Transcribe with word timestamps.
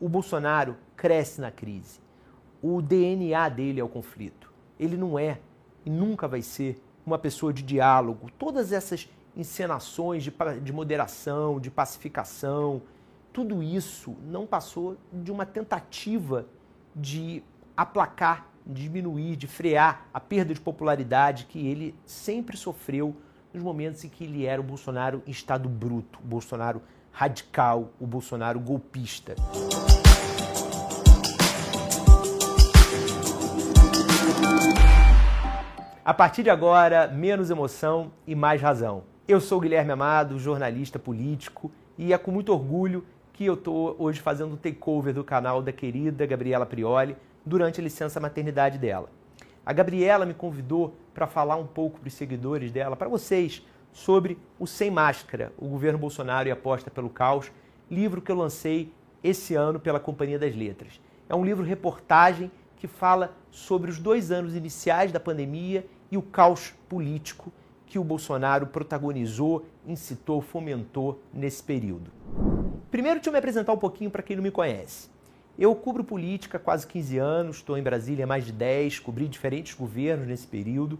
O 0.00 0.08
Bolsonaro 0.08 0.76
cresce 0.96 1.40
na 1.40 1.50
crise. 1.50 2.00
O 2.62 2.82
DNA 2.82 3.48
dele 3.48 3.80
é 3.80 3.84
o 3.84 3.88
conflito. 3.88 4.52
Ele 4.78 4.96
não 4.96 5.18
é 5.18 5.38
e 5.84 5.90
nunca 5.90 6.28
vai 6.28 6.42
ser 6.42 6.82
uma 7.06 7.18
pessoa 7.18 7.52
de 7.52 7.62
diálogo. 7.62 8.30
Todas 8.38 8.72
essas 8.72 9.08
encenações 9.36 10.22
de, 10.22 10.32
de 10.62 10.72
moderação, 10.72 11.60
de 11.60 11.70
pacificação, 11.70 12.82
tudo 13.32 13.62
isso 13.62 14.16
não 14.24 14.46
passou 14.46 14.96
de 15.12 15.30
uma 15.30 15.46
tentativa 15.46 16.46
de 16.94 17.42
aplacar, 17.76 18.48
diminuir, 18.66 19.36
de 19.36 19.46
frear 19.46 20.06
a 20.12 20.18
perda 20.18 20.54
de 20.54 20.60
popularidade 20.60 21.46
que 21.46 21.66
ele 21.66 21.94
sempre 22.04 22.56
sofreu 22.56 23.14
nos 23.52 23.62
momentos 23.62 24.04
em 24.04 24.08
que 24.08 24.24
ele 24.24 24.44
era 24.44 24.60
o 24.60 24.64
Bolsonaro 24.64 25.22
em 25.26 25.30
estado 25.30 25.68
bruto, 25.68 26.18
o 26.22 26.26
Bolsonaro 26.26 26.82
radical, 27.18 27.94
o 27.98 28.06
Bolsonaro 28.06 28.60
golpista. 28.60 29.34
A 36.04 36.12
partir 36.12 36.42
de 36.42 36.50
agora, 36.50 37.08
menos 37.08 37.48
emoção 37.48 38.12
e 38.26 38.34
mais 38.34 38.60
razão. 38.60 39.04
Eu 39.26 39.40
sou 39.40 39.58
Guilherme 39.58 39.92
Amado, 39.92 40.38
jornalista 40.38 40.98
político, 40.98 41.72
e 41.96 42.12
é 42.12 42.18
com 42.18 42.30
muito 42.30 42.52
orgulho 42.52 43.02
que 43.32 43.46
eu 43.46 43.54
estou 43.54 43.96
hoje 43.98 44.20
fazendo 44.20 44.52
um 44.52 44.56
takeover 44.58 45.14
do 45.14 45.24
canal 45.24 45.62
da 45.62 45.72
querida 45.72 46.26
Gabriela 46.26 46.66
Prioli 46.66 47.16
durante 47.46 47.80
a 47.80 47.82
licença 47.82 48.20
maternidade 48.20 48.76
dela. 48.76 49.08
A 49.64 49.72
Gabriela 49.72 50.26
me 50.26 50.34
convidou 50.34 50.94
para 51.14 51.26
falar 51.26 51.56
um 51.56 51.66
pouco 51.66 51.98
para 51.98 52.08
os 52.08 52.14
seguidores 52.14 52.70
dela, 52.70 52.94
para 52.94 53.08
vocês, 53.08 53.64
sobre 53.96 54.36
o 54.58 54.66
Sem 54.66 54.90
Máscara, 54.90 55.54
o 55.56 55.66
governo 55.66 55.98
Bolsonaro 55.98 56.46
e 56.46 56.52
aposta 56.52 56.90
pelo 56.90 57.08
caos, 57.08 57.50
livro 57.90 58.20
que 58.20 58.30
eu 58.30 58.36
lancei 58.36 58.92
esse 59.24 59.54
ano 59.54 59.80
pela 59.80 59.98
Companhia 59.98 60.38
das 60.38 60.54
Letras. 60.54 61.00
É 61.26 61.34
um 61.34 61.42
livro 61.42 61.64
reportagem 61.64 62.50
que 62.76 62.86
fala 62.86 63.34
sobre 63.50 63.90
os 63.90 63.98
dois 63.98 64.30
anos 64.30 64.54
iniciais 64.54 65.12
da 65.12 65.18
pandemia 65.18 65.86
e 66.12 66.18
o 66.18 66.22
caos 66.22 66.74
político 66.90 67.50
que 67.86 67.98
o 67.98 68.04
Bolsonaro 68.04 68.66
protagonizou, 68.66 69.64
incitou, 69.86 70.42
fomentou 70.42 71.18
nesse 71.32 71.62
período. 71.62 72.10
Primeiro, 72.90 73.16
deixa 73.16 73.30
eu 73.30 73.32
me 73.32 73.38
apresentar 73.38 73.72
um 73.72 73.78
pouquinho 73.78 74.10
para 74.10 74.22
quem 74.22 74.36
não 74.36 74.42
me 74.42 74.50
conhece. 74.50 75.08
Eu 75.58 75.74
cubro 75.74 76.04
política 76.04 76.58
há 76.58 76.60
quase 76.60 76.86
15 76.86 77.16
anos, 77.16 77.56
estou 77.56 77.78
em 77.78 77.82
Brasília 77.82 78.24
há 78.24 78.28
mais 78.28 78.44
de 78.44 78.52
10, 78.52 78.98
cobri 78.98 79.26
diferentes 79.26 79.72
governos 79.72 80.26
nesse 80.26 80.46
período, 80.46 80.98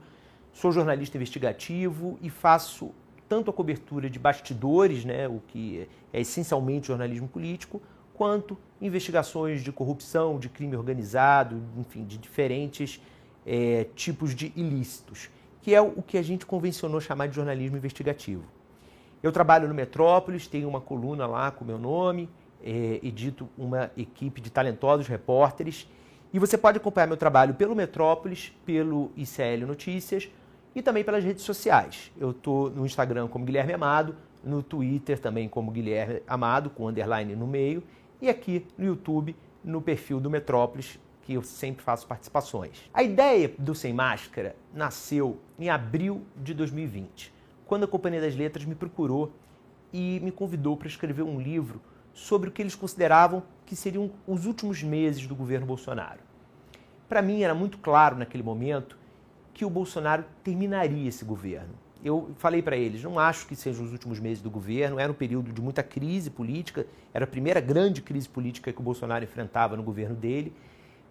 sou 0.56 0.72
jornalista 0.72 1.18
investigativo 1.18 2.18
e 2.22 2.30
faço 2.30 2.90
tanto 3.28 3.50
a 3.50 3.52
cobertura 3.52 4.08
de 4.08 4.18
bastidores, 4.18 5.04
né, 5.04 5.28
o 5.28 5.42
que 5.46 5.86
é 6.12 6.20
essencialmente 6.20 6.86
jornalismo 6.86 7.28
político, 7.28 7.82
quanto 8.14 8.56
investigações 8.80 9.62
de 9.62 9.70
corrupção, 9.70 10.38
de 10.38 10.48
crime 10.48 10.74
organizado, 10.74 11.62
enfim, 11.76 12.04
de 12.04 12.16
diferentes 12.16 13.02
é, 13.44 13.86
tipos 13.94 14.34
de 14.34 14.50
ilícitos, 14.56 15.28
que 15.60 15.74
é 15.74 15.80
o 15.80 16.00
que 16.00 16.16
a 16.16 16.22
gente 16.22 16.46
convencionou 16.46 17.00
chamar 17.02 17.26
de 17.26 17.34
jornalismo 17.34 17.76
investigativo. 17.76 18.44
Eu 19.22 19.32
trabalho 19.32 19.68
no 19.68 19.74
Metrópolis, 19.74 20.46
tenho 20.46 20.68
uma 20.68 20.80
coluna 20.80 21.26
lá 21.26 21.50
com 21.50 21.66
meu 21.66 21.78
nome, 21.78 22.30
é, 22.64 22.98
edito 23.02 23.46
uma 23.58 23.90
equipe 23.94 24.40
de 24.40 24.50
talentosos 24.50 25.06
repórteres, 25.06 25.86
e 26.32 26.38
você 26.38 26.56
pode 26.56 26.78
acompanhar 26.78 27.06
meu 27.06 27.16
trabalho 27.16 27.52
pelo 27.54 27.76
Metrópolis, 27.76 28.52
pelo 28.64 29.10
ICL 29.16 29.66
Notícias 29.66 30.30
e 30.76 30.82
também 30.82 31.02
pelas 31.02 31.24
redes 31.24 31.42
sociais. 31.42 32.12
Eu 32.18 32.32
estou 32.32 32.68
no 32.68 32.84
Instagram 32.84 33.28
como 33.28 33.46
Guilherme 33.46 33.72
Amado, 33.72 34.14
no 34.44 34.62
Twitter 34.62 35.18
também 35.18 35.48
como 35.48 35.70
Guilherme 35.70 36.20
Amado, 36.28 36.68
com 36.68 36.86
underline 36.86 37.34
no 37.34 37.46
meio, 37.46 37.82
e 38.20 38.28
aqui 38.28 38.66
no 38.76 38.84
YouTube, 38.84 39.34
no 39.64 39.80
perfil 39.80 40.20
do 40.20 40.28
Metrópolis, 40.28 40.98
que 41.22 41.32
eu 41.32 41.42
sempre 41.42 41.82
faço 41.82 42.06
participações. 42.06 42.90
A 42.92 43.02
ideia 43.02 43.50
do 43.58 43.74
Sem 43.74 43.94
Máscara 43.94 44.54
nasceu 44.72 45.40
em 45.58 45.70
abril 45.70 46.22
de 46.36 46.52
2020, 46.52 47.32
quando 47.66 47.84
a 47.84 47.88
Companhia 47.88 48.20
das 48.20 48.36
Letras 48.36 48.66
me 48.66 48.74
procurou 48.74 49.32
e 49.90 50.20
me 50.22 50.30
convidou 50.30 50.76
para 50.76 50.88
escrever 50.88 51.22
um 51.22 51.40
livro 51.40 51.80
sobre 52.12 52.50
o 52.50 52.52
que 52.52 52.60
eles 52.60 52.74
consideravam 52.74 53.42
que 53.64 53.74
seriam 53.74 54.10
os 54.26 54.44
últimos 54.44 54.82
meses 54.82 55.26
do 55.26 55.34
governo 55.34 55.64
Bolsonaro. 55.64 56.20
Para 57.08 57.22
mim 57.22 57.42
era 57.42 57.54
muito 57.54 57.78
claro 57.78 58.16
naquele 58.16 58.42
momento 58.42 59.05
que 59.56 59.64
o 59.64 59.70
Bolsonaro 59.70 60.22
terminaria 60.44 61.08
esse 61.08 61.24
governo. 61.24 61.70
Eu 62.04 62.34
falei 62.36 62.60
para 62.60 62.76
eles, 62.76 63.02
não 63.02 63.18
acho 63.18 63.46
que 63.46 63.56
sejam 63.56 63.86
os 63.86 63.90
últimos 63.90 64.20
meses 64.20 64.42
do 64.42 64.50
governo, 64.50 64.98
era 64.98 65.10
um 65.10 65.14
período 65.14 65.50
de 65.50 65.62
muita 65.62 65.82
crise 65.82 66.28
política, 66.28 66.86
era 67.14 67.24
a 67.24 67.26
primeira 67.26 67.58
grande 67.58 68.02
crise 68.02 68.28
política 68.28 68.70
que 68.70 68.78
o 68.78 68.82
Bolsonaro 68.82 69.24
enfrentava 69.24 69.74
no 69.74 69.82
governo 69.82 70.14
dele, 70.14 70.52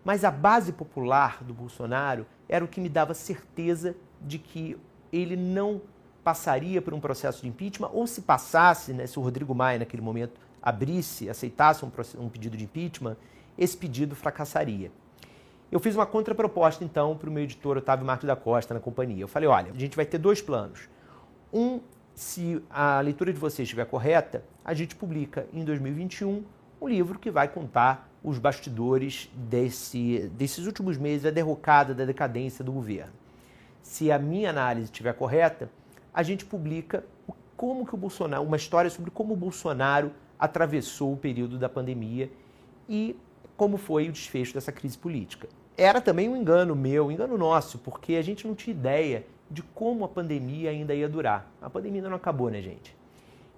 mas 0.03 0.23
a 0.23 0.29
base 0.29 0.71
popular 0.73 1.43
do 1.43 1.55
Bolsonaro 1.55 2.27
era 2.47 2.63
o 2.63 2.67
que 2.67 2.79
me 2.79 2.87
dava 2.87 3.15
certeza 3.15 3.95
de 4.21 4.37
que 4.37 4.77
ele 5.11 5.35
não 5.35 5.81
passaria 6.23 6.83
por 6.83 6.93
um 6.93 6.99
processo 6.99 7.41
de 7.41 7.47
impeachment, 7.47 7.89
ou 7.91 8.05
se 8.05 8.21
passasse, 8.21 8.93
né, 8.93 9.07
se 9.07 9.17
o 9.17 9.23
Rodrigo 9.23 9.55
Maia 9.55 9.79
naquele 9.79 10.03
momento 10.03 10.39
abrisse, 10.61 11.31
aceitasse 11.31 11.83
um, 11.83 11.91
um 12.19 12.29
pedido 12.29 12.55
de 12.55 12.65
impeachment, 12.65 13.17
esse 13.57 13.75
pedido 13.75 14.15
fracassaria. 14.15 14.91
Eu 15.71 15.79
fiz 15.79 15.95
uma 15.95 16.05
contraproposta, 16.05 16.83
então, 16.83 17.17
para 17.17 17.29
o 17.29 17.31
meu 17.31 17.43
editor 17.43 17.77
Otávio 17.77 18.05
Marques 18.05 18.27
da 18.27 18.35
Costa, 18.35 18.73
na 18.73 18.79
companhia. 18.79 19.23
Eu 19.23 19.27
falei: 19.27 19.49
olha, 19.49 19.71
a 19.71 19.77
gente 19.77 19.95
vai 19.95 20.05
ter 20.05 20.17
dois 20.17 20.41
planos. 20.41 20.87
Um, 21.51 21.79
se 22.13 22.61
a 22.69 22.99
leitura 23.01 23.33
de 23.33 23.39
vocês 23.39 23.65
estiver 23.65 23.85
correta, 23.85 24.43
a 24.63 24.73
gente 24.73 24.95
publica 24.95 25.47
em 25.53 25.63
2021 25.63 26.43
um 26.81 26.87
livro 26.87 27.19
que 27.19 27.31
vai 27.31 27.47
contar 27.47 28.09
os 28.23 28.39
bastidores 28.39 29.29
desse, 29.33 30.29
desses 30.33 30.65
últimos 30.65 30.97
meses, 30.97 31.23
da 31.23 31.29
derrocada, 31.29 31.93
da 31.93 32.05
decadência 32.05 32.63
do 32.63 32.71
governo. 32.71 33.13
Se 33.81 34.11
a 34.11 34.17
minha 34.17 34.49
análise 34.49 34.85
estiver 34.85 35.13
correta, 35.13 35.69
a 36.13 36.23
gente 36.23 36.45
publica 36.45 37.03
como 37.55 37.85
que 37.85 37.93
o 37.93 37.97
Bolsonaro, 37.97 38.43
uma 38.43 38.57
história 38.57 38.89
sobre 38.89 39.11
como 39.11 39.33
o 39.33 39.37
Bolsonaro 39.37 40.11
atravessou 40.39 41.13
o 41.13 41.17
período 41.17 41.57
da 41.57 41.69
pandemia 41.69 42.29
e 42.89 43.15
como 43.55 43.77
foi 43.77 44.09
o 44.09 44.11
desfecho 44.11 44.53
dessa 44.53 44.71
crise 44.71 44.97
política. 44.97 45.47
Era 45.77 45.99
também 45.99 46.29
um 46.29 46.37
engano 46.37 46.75
meu, 46.75 47.07
um 47.07 47.11
engano 47.11 47.37
nosso, 47.37 47.77
porque 47.79 48.15
a 48.15 48.21
gente 48.21 48.47
não 48.47 48.55
tinha 48.55 48.75
ideia 48.75 49.25
de 49.49 49.61
como 49.61 50.05
a 50.05 50.07
pandemia 50.07 50.69
ainda 50.69 50.93
ia 50.93 51.07
durar. 51.07 51.51
A 51.61 51.69
pandemia 51.69 51.99
ainda 51.99 52.09
não 52.09 52.17
acabou, 52.17 52.49
né, 52.49 52.61
gente? 52.61 52.95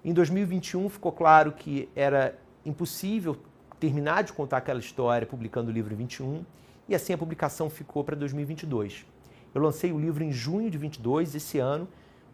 Em 0.04 0.12
2021 0.12 0.88
ficou 0.88 1.12
claro 1.12 1.52
que 1.52 1.88
era 1.94 2.38
impossível 2.64 3.36
terminar 3.78 4.24
de 4.24 4.32
contar 4.32 4.58
aquela 4.58 4.80
história 4.80 5.26
publicando 5.26 5.70
o 5.70 5.72
livro 5.72 5.92
em 5.92 5.96
21 5.96 6.44
e 6.88 6.94
assim 6.94 7.12
a 7.12 7.18
publicação 7.18 7.70
ficou 7.70 8.02
para 8.02 8.16
2022. 8.16 9.06
Eu 9.54 9.62
lancei 9.62 9.92
o 9.92 9.98
livro 9.98 10.22
em 10.22 10.32
junho 10.32 10.70
de 10.70 10.78
22 10.78 11.34
esse 11.34 11.58
ano, 11.58 11.88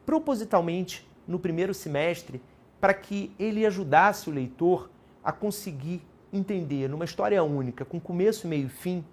propositalmente 0.05 1.07
no 1.27 1.39
primeiro 1.39 1.73
semestre, 1.73 2.41
para 2.81 2.95
que 2.95 3.33
ele 3.39 3.65
ajudasse 3.65 4.29
o 4.29 4.33
leitor 4.33 4.91
a 5.23 5.33
conseguir 5.33 6.03
entender 6.37 6.89
numa 6.89 7.05
história 7.05 7.43
única, 7.43 7.85
com 7.85 8.01
começo, 8.01 8.49
meio 8.49 8.67
e 8.67 8.71
fim, 8.71 9.05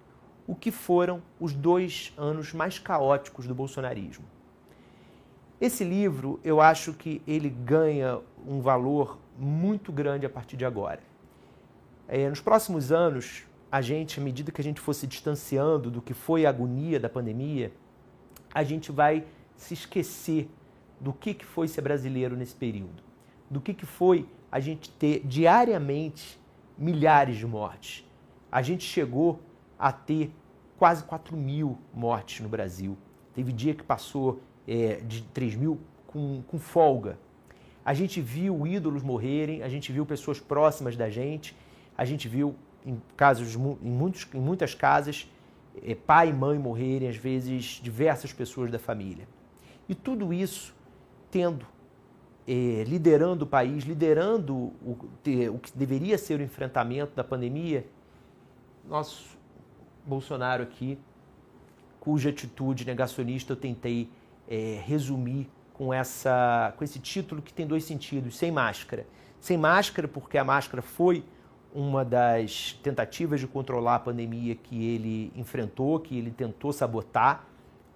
o 0.46 0.54
que 0.54 0.70
foram 0.70 1.22
os 1.40 1.52
dois 1.52 2.12
anos 2.16 2.52
mais 2.52 2.78
caóticos 2.78 3.46
do 3.46 3.54
bolsonarismo. 3.54 4.24
Esse 5.60 5.84
livro, 5.84 6.40
eu 6.42 6.60
acho 6.60 6.92
que 6.92 7.22
ele 7.26 7.48
ganha 7.48 8.18
um 8.46 8.60
valor 8.60 9.18
muito 9.38 9.92
grande 9.92 10.26
a 10.26 10.30
partir 10.30 10.56
de 10.56 10.64
agora. 10.64 11.00
É, 12.08 12.28
nos 12.28 12.40
próximos 12.40 12.90
anos, 12.90 13.44
a 13.70 13.80
gente, 13.80 14.18
à 14.18 14.22
medida 14.22 14.50
que 14.50 14.60
a 14.60 14.64
gente 14.64 14.80
for 14.80 14.92
se 14.92 15.06
distanciando 15.06 15.90
do 15.90 16.02
que 16.02 16.12
foi 16.12 16.44
a 16.44 16.48
agonia 16.48 16.98
da 16.98 17.08
pandemia, 17.08 17.72
a 18.52 18.64
gente 18.64 18.90
vai 18.90 19.24
se 19.56 19.74
esquecer 19.74 20.50
do 21.00 21.12
que, 21.12 21.32
que 21.32 21.44
foi 21.44 21.68
ser 21.68 21.80
brasileiro 21.80 22.36
nesse 22.36 22.54
período, 22.54 23.02
do 23.48 23.60
que, 23.60 23.72
que 23.72 23.86
foi 23.86 24.26
a 24.50 24.58
gente 24.58 24.90
ter 24.90 25.20
diariamente 25.24 26.41
milhares 26.76 27.36
de 27.36 27.46
mortes. 27.46 28.04
A 28.50 28.62
gente 28.62 28.84
chegou 28.84 29.40
a 29.78 29.92
ter 29.92 30.32
quase 30.76 31.04
4 31.04 31.36
mil 31.36 31.78
mortes 31.92 32.40
no 32.40 32.48
Brasil. 32.48 32.96
Teve 33.34 33.52
dia 33.52 33.74
que 33.74 33.82
passou 33.82 34.40
é, 34.66 34.96
de 34.96 35.22
3 35.22 35.54
mil 35.54 35.80
com, 36.06 36.42
com 36.46 36.58
folga. 36.58 37.18
A 37.84 37.94
gente 37.94 38.20
viu 38.20 38.66
ídolos 38.66 39.02
morrerem, 39.02 39.62
a 39.62 39.68
gente 39.68 39.90
viu 39.90 40.06
pessoas 40.06 40.38
próximas 40.38 40.96
da 40.96 41.08
gente 41.08 41.56
a 41.96 42.04
gente 42.04 42.28
viu 42.28 42.54
em 42.84 43.00
casos, 43.16 43.54
em, 43.54 43.58
muitos, 43.58 44.26
em 44.34 44.40
muitas 44.40 44.74
casas, 44.74 45.28
é, 45.82 45.94
pai 45.94 46.30
e 46.30 46.32
mãe 46.32 46.58
morrerem, 46.58 47.08
às 47.08 47.16
vezes 47.16 47.80
diversas 47.82 48.32
pessoas 48.32 48.70
da 48.70 48.78
família. 48.78 49.28
E 49.88 49.94
tudo 49.94 50.32
isso 50.32 50.74
tendo, 51.30 51.66
é, 52.46 52.84
liderando 52.86 53.44
o 53.44 53.46
país, 53.46 53.84
liderando 53.84 54.54
o, 54.54 54.96
o 55.24 55.58
que 55.58 55.76
deveria 55.76 56.18
ser 56.18 56.40
o 56.40 56.42
enfrentamento 56.42 57.14
da 57.14 57.22
pandemia, 57.22 57.86
nosso 58.88 59.38
Bolsonaro 60.04 60.62
aqui, 60.62 60.98
cuja 62.00 62.30
atitude 62.30 62.84
negacionista 62.84 63.52
eu 63.52 63.56
tentei 63.56 64.08
é, 64.48 64.80
resumir 64.84 65.48
com, 65.72 65.94
essa, 65.94 66.74
com 66.76 66.84
esse 66.84 66.98
título 66.98 67.40
que 67.40 67.52
tem 67.52 67.66
dois 67.66 67.84
sentidos, 67.84 68.36
sem 68.36 68.50
máscara. 68.50 69.06
Sem 69.40 69.56
máscara 69.56 70.08
porque 70.08 70.36
a 70.36 70.44
máscara 70.44 70.82
foi 70.82 71.24
uma 71.74 72.04
das 72.04 72.78
tentativas 72.82 73.40
de 73.40 73.46
controlar 73.46 73.96
a 73.96 73.98
pandemia 73.98 74.54
que 74.54 74.84
ele 74.94 75.32
enfrentou, 75.34 75.98
que 76.00 76.18
ele 76.18 76.30
tentou 76.30 76.72
sabotar. 76.72 77.46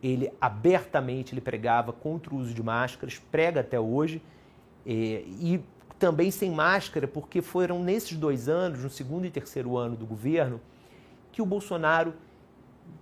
Ele 0.02 0.32
abertamente 0.40 1.34
ele 1.34 1.40
pregava 1.40 1.92
contra 1.92 2.34
o 2.34 2.38
uso 2.38 2.54
de 2.54 2.62
máscaras, 2.62 3.20
prega 3.30 3.60
até 3.60 3.78
hoje, 3.78 4.22
e 4.92 5.60
também 5.98 6.30
sem 6.30 6.50
máscara, 6.50 7.08
porque 7.08 7.42
foram 7.42 7.82
nesses 7.82 8.16
dois 8.16 8.48
anos, 8.48 8.82
no 8.82 8.90
segundo 8.90 9.26
e 9.26 9.30
terceiro 9.30 9.76
ano 9.76 9.96
do 9.96 10.06
governo, 10.06 10.60
que 11.32 11.42
o 11.42 11.46
Bolsonaro 11.46 12.14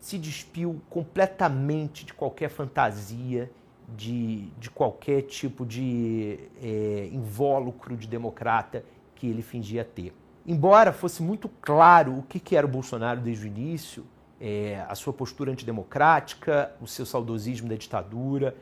se 0.01 0.19
despiu 0.19 0.81
completamente 0.89 2.05
de 2.05 2.15
qualquer 2.15 2.49
fantasia, 2.49 3.51
de, 3.89 4.49
de 4.59 4.71
qualquer 4.71 5.23
tipo 5.23 5.67
de 5.67 6.39
é, 6.63 7.09
invólucro 7.13 7.97
de 7.97 8.07
democrata 8.07 8.85
que 9.15 9.27
ele 9.27 9.43
fingia 9.43 9.85
ter. 9.85 10.13
Embora 10.47 10.93
fosse 10.93 11.23
muito 11.23 11.49
claro 11.61 12.19
o 12.19 12.23
que, 12.23 12.39
que 12.39 12.57
era 12.57 12.67
o 12.67 12.69
Bolsonaro 12.69 13.21
desde 13.21 13.45
o 13.45 13.47
início, 13.47 14.05
é, 14.41 14.85
a 14.89 14.95
sua 14.95 15.13
postura 15.13 15.53
antidemocrática, 15.53 16.73
o 16.81 16.87
seu 16.87 17.07
saudosismo 17.07 17.69
da 17.69 17.77
ditadura, 17.77 18.55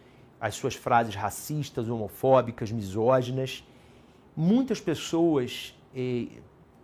as 0.42 0.56
suas 0.56 0.74
frases 0.74 1.14
racistas, 1.14 1.88
homofóbicas, 1.88 2.72
misóginas, 2.72 3.64
muitas 4.36 4.80
pessoas 4.80 5.72
é, 5.94 6.26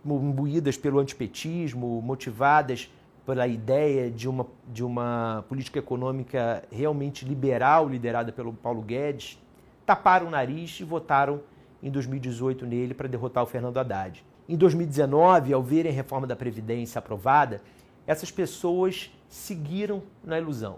imbuídas 0.05 0.77
pelo 0.77 0.97
antipetismo, 0.97 2.01
motivadas 2.01 2.89
pela 3.25 3.45
ideia 3.47 4.09
de 4.09 4.29
uma, 4.29 4.47
de 4.65 4.81
uma 4.81 5.43
política 5.49 5.77
econômica 5.77 6.63
realmente 6.71 7.25
liberal, 7.25 7.89
liderada 7.89 8.31
pelo 8.31 8.53
Paulo 8.53 8.81
Guedes, 8.81 9.37
taparam 9.85 10.27
o 10.27 10.29
nariz 10.29 10.79
e 10.79 10.85
votaram 10.85 11.41
em 11.83 11.91
2018 11.91 12.65
nele 12.65 12.93
para 12.93 13.09
derrotar 13.09 13.43
o 13.43 13.45
Fernando 13.45 13.77
Haddad. 13.77 14.23
Em 14.47 14.55
2019, 14.55 15.51
ao 15.51 15.61
verem 15.61 15.91
a 15.91 15.95
reforma 15.95 16.25
da 16.25 16.35
Previdência 16.35 16.97
aprovada, 16.99 17.61
essas 18.07 18.31
pessoas 18.31 19.11
seguiram 19.27 20.01
na 20.23 20.39
ilusão. 20.39 20.77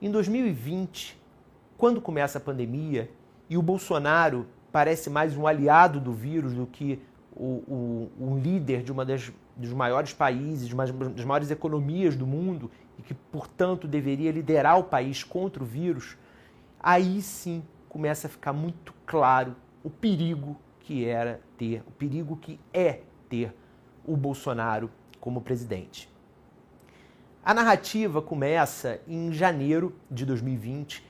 Em 0.00 0.10
2020, 0.10 1.19
quando 1.80 1.98
começa 1.98 2.36
a 2.36 2.40
pandemia 2.42 3.10
e 3.48 3.56
o 3.56 3.62
Bolsonaro 3.62 4.46
parece 4.70 5.08
mais 5.08 5.34
um 5.34 5.46
aliado 5.46 5.98
do 5.98 6.12
vírus 6.12 6.52
do 6.52 6.66
que 6.66 7.00
o, 7.34 7.46
o, 7.66 8.10
um 8.20 8.38
líder 8.38 8.82
de 8.82 8.92
uma 8.92 9.02
das 9.02 9.32
dos 9.56 9.72
maiores 9.72 10.12
países, 10.12 10.68
de 10.68 10.74
uma 10.74 10.86
das 10.86 11.24
maiores 11.24 11.50
economias 11.50 12.14
do 12.16 12.26
mundo 12.26 12.70
e 12.98 13.02
que, 13.02 13.14
portanto, 13.14 13.88
deveria 13.88 14.30
liderar 14.30 14.78
o 14.78 14.84
país 14.84 15.24
contra 15.24 15.62
o 15.62 15.66
vírus, 15.66 16.18
aí 16.78 17.22
sim 17.22 17.62
começa 17.88 18.26
a 18.26 18.30
ficar 18.30 18.52
muito 18.52 18.92
claro 19.06 19.56
o 19.82 19.88
perigo 19.88 20.58
que 20.80 21.06
era 21.06 21.40
ter, 21.56 21.82
o 21.86 21.90
perigo 21.92 22.36
que 22.36 22.60
é 22.74 23.00
ter 23.26 23.54
o 24.04 24.18
Bolsonaro 24.18 24.90
como 25.18 25.40
presidente. 25.40 26.10
A 27.42 27.54
narrativa 27.54 28.20
começa 28.20 29.00
em 29.08 29.32
janeiro 29.32 29.94
de 30.10 30.26
2020, 30.26 31.08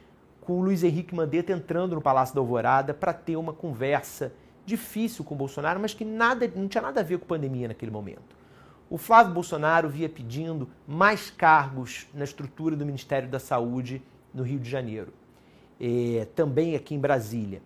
com 0.50 0.58
o 0.58 0.62
Luiz 0.62 0.82
Henrique 0.82 1.14
Mandetta 1.14 1.52
entrando 1.52 1.94
no 1.94 2.02
Palácio 2.02 2.35
da 2.35 2.41
Alvorada 2.41 2.93
para 2.93 3.12
ter 3.12 3.37
uma 3.37 3.52
conversa 3.52 4.32
difícil 4.67 5.25
com 5.25 5.37
o 5.37 5.38
Bolsonaro, 5.38 5.79
mas 5.79 5.94
que 5.94 6.05
nada, 6.05 6.50
não 6.56 6.67
tinha 6.67 6.82
nada 6.82 6.99
a 6.99 7.05
ver 7.05 7.20
com 7.20 7.25
pandemia 7.25 7.69
naquele 7.69 7.93
momento. 7.93 8.37
O 8.91 8.99
Flávio 8.99 9.32
Bolsonaro 9.32 9.88
via 9.88 10.08
pedindo 10.08 10.69
mais 10.88 11.31
cargos 11.31 12.08
na 12.12 12.25
estrutura 12.25 12.75
do 12.75 12.85
Ministério 12.85 13.29
da 13.29 13.38
Saúde 13.38 14.02
no 14.35 14.43
Rio 14.43 14.58
de 14.58 14.69
Janeiro, 14.69 15.12
é, 15.81 16.26
também 16.35 16.75
aqui 16.75 16.97
em 16.97 16.99
Brasília. 16.99 17.62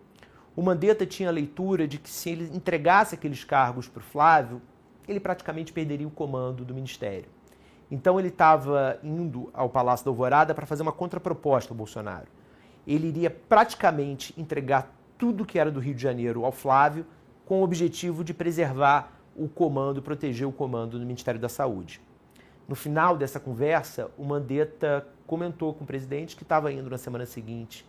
O 0.55 0.61
Mandetta 0.61 1.07
tinha 1.07 1.29
a 1.29 1.31
leitura 1.31 1.87
de 1.87 1.97
que 1.97 2.07
se 2.07 2.29
ele 2.29 2.55
entregasse 2.55 3.15
aqueles 3.15 3.43
cargos 3.43 3.87
para 3.87 4.01
o 4.01 4.03
Flávio, 4.03 4.61
ele 5.07 5.19
praticamente 5.19 5.73
perderia 5.73 6.07
o 6.07 6.11
comando 6.11 6.63
do 6.63 6.75
Ministério. 6.75 7.29
Então 7.89 8.19
ele 8.19 8.27
estava 8.27 8.99
indo 9.01 9.49
ao 9.55 9.69
Palácio 9.69 10.05
da 10.05 10.11
Alvorada 10.11 10.53
para 10.53 10.67
fazer 10.67 10.83
uma 10.83 10.91
contraproposta 10.91 11.73
ao 11.73 11.77
Bolsonaro. 11.77 12.34
Ele 12.87 13.07
iria 13.07 13.29
praticamente 13.29 14.33
entregar 14.37 14.93
tudo 15.17 15.45
que 15.45 15.57
era 15.57 15.71
do 15.71 15.79
Rio 15.79 15.95
de 15.95 16.01
Janeiro 16.01 16.45
ao 16.45 16.51
Flávio, 16.51 17.05
com 17.45 17.61
o 17.61 17.63
objetivo 17.63 18.23
de 18.23 18.33
preservar 18.33 19.11
o 19.35 19.47
comando, 19.47 20.01
proteger 20.01 20.47
o 20.47 20.51
comando 20.51 20.97
do 20.97 21.05
Ministério 21.05 21.39
da 21.39 21.49
Saúde. 21.49 22.01
No 22.67 22.75
final 22.75 23.15
dessa 23.15 23.39
conversa, 23.39 24.09
o 24.17 24.23
Mandetta 24.23 25.07
comentou 25.27 25.73
com 25.73 25.83
o 25.83 25.87
presidente 25.87 26.35
que 26.35 26.43
estava 26.43 26.71
indo 26.71 26.89
na 26.89 26.97
semana 26.97 27.25
seguinte 27.25 27.85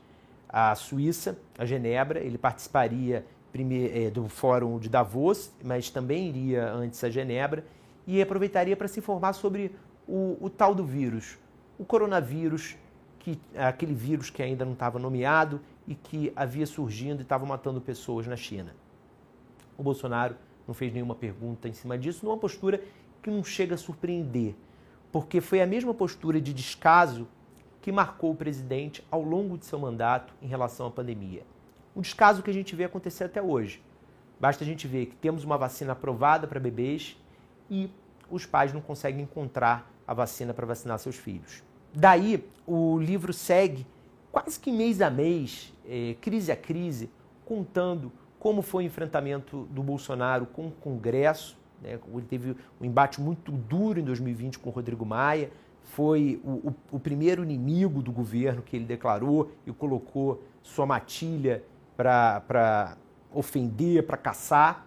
à 0.48 0.74
Suíça, 0.74 1.38
a 1.56 1.64
Genebra. 1.64 2.20
Ele 2.20 2.36
participaria 2.36 3.24
é, 3.92 4.10
do 4.10 4.28
Fórum 4.28 4.78
de 4.78 4.88
Davos, 4.88 5.50
mas 5.64 5.88
também 5.88 6.28
iria 6.28 6.70
antes 6.70 7.02
a 7.02 7.08
Genebra 7.08 7.64
e 8.06 8.20
aproveitaria 8.20 8.76
para 8.76 8.86
se 8.86 9.00
informar 9.00 9.32
sobre 9.32 9.74
o, 10.06 10.36
o 10.40 10.50
tal 10.50 10.74
do 10.74 10.84
vírus, 10.84 11.38
o 11.78 11.84
coronavírus, 11.84 12.76
que, 13.26 13.40
aquele 13.56 13.92
vírus 13.92 14.30
que 14.30 14.40
ainda 14.40 14.64
não 14.64 14.74
estava 14.74 15.00
nomeado 15.00 15.60
e 15.84 15.96
que 15.96 16.32
havia 16.36 16.64
surgindo 16.64 17.18
e 17.18 17.22
estava 17.22 17.44
matando 17.44 17.80
pessoas 17.80 18.24
na 18.24 18.36
China. 18.36 18.72
O 19.76 19.82
Bolsonaro 19.82 20.36
não 20.64 20.72
fez 20.72 20.92
nenhuma 20.92 21.16
pergunta 21.16 21.68
em 21.68 21.72
cima 21.72 21.98
disso, 21.98 22.24
numa 22.24 22.36
postura 22.36 22.80
que 23.20 23.28
não 23.28 23.42
chega 23.42 23.74
a 23.74 23.78
surpreender, 23.78 24.54
porque 25.10 25.40
foi 25.40 25.60
a 25.60 25.66
mesma 25.66 25.92
postura 25.92 26.40
de 26.40 26.54
descaso 26.54 27.26
que 27.82 27.90
marcou 27.90 28.30
o 28.30 28.36
presidente 28.36 29.04
ao 29.10 29.22
longo 29.22 29.58
de 29.58 29.66
seu 29.66 29.80
mandato 29.80 30.32
em 30.40 30.46
relação 30.46 30.86
à 30.86 30.90
pandemia. 30.92 31.42
Um 31.96 32.02
descaso 32.02 32.44
que 32.44 32.50
a 32.50 32.54
gente 32.54 32.76
vê 32.76 32.84
acontecer 32.84 33.24
até 33.24 33.42
hoje. 33.42 33.82
Basta 34.38 34.62
a 34.62 34.66
gente 34.66 34.86
ver 34.86 35.06
que 35.06 35.16
temos 35.16 35.42
uma 35.42 35.58
vacina 35.58 35.94
aprovada 35.94 36.46
para 36.46 36.60
bebês 36.60 37.16
e 37.68 37.90
os 38.30 38.46
pais 38.46 38.72
não 38.72 38.80
conseguem 38.80 39.22
encontrar 39.22 39.90
a 40.06 40.14
vacina 40.14 40.54
para 40.54 40.64
vacinar 40.64 41.00
seus 41.00 41.16
filhos. 41.16 41.64
Daí, 41.98 42.46
o 42.66 42.98
livro 42.98 43.32
segue 43.32 43.86
quase 44.30 44.60
que 44.60 44.70
mês 44.70 45.00
a 45.00 45.08
mês, 45.08 45.72
eh, 45.88 46.14
crise 46.20 46.52
a 46.52 46.56
crise, 46.56 47.08
contando 47.46 48.12
como 48.38 48.60
foi 48.60 48.84
o 48.84 48.86
enfrentamento 48.86 49.66
do 49.70 49.82
Bolsonaro 49.82 50.44
com 50.44 50.66
o 50.66 50.70
Congresso. 50.70 51.56
Né? 51.80 51.98
Ele 52.12 52.26
teve 52.26 52.54
um 52.78 52.84
embate 52.84 53.18
muito 53.18 53.50
duro 53.50 53.98
em 53.98 54.04
2020 54.04 54.58
com 54.58 54.68
o 54.68 54.72
Rodrigo 54.74 55.06
Maia, 55.06 55.50
foi 55.84 56.38
o, 56.44 56.68
o, 56.68 56.74
o 56.92 57.00
primeiro 57.00 57.42
inimigo 57.42 58.02
do 58.02 58.12
governo 58.12 58.60
que 58.60 58.76
ele 58.76 58.84
declarou 58.84 59.52
e 59.66 59.72
colocou 59.72 60.42
sua 60.62 60.84
matilha 60.84 61.64
para 61.96 62.98
ofender, 63.32 64.06
para 64.06 64.18
caçar. 64.18 64.86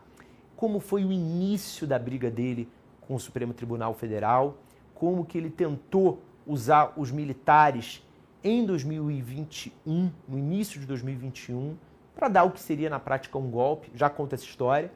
Como 0.55 0.79
foi 0.79 1.03
o 1.03 1.11
início 1.11 1.87
da 1.87 1.97
briga 1.97 2.29
dele 2.29 2.69
com 3.01 3.15
o 3.15 3.19
Supremo 3.19 3.51
Tribunal 3.51 3.95
Federal, 3.95 4.57
como 4.93 5.25
que 5.25 5.39
ele 5.39 5.49
tentou 5.49 6.21
usar 6.49 6.93
os 6.97 7.11
militares 7.11 8.03
em 8.43 8.65
2021, 8.65 10.11
no 10.27 10.37
início 10.37 10.79
de 10.79 10.87
2021, 10.87 11.75
para 12.15 12.27
dar 12.27 12.43
o 12.43 12.51
que 12.51 12.59
seria 12.59 12.89
na 12.89 12.99
prática 12.99 13.37
um 13.37 13.51
golpe, 13.51 13.91
já 13.93 14.09
conta 14.09 14.33
essa 14.33 14.45
história, 14.45 14.91